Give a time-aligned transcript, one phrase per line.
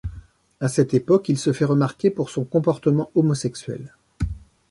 [0.59, 3.93] À cette époque il se fait remarquer pour son comportement homosexuel.